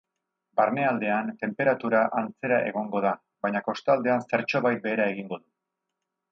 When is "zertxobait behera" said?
4.33-5.09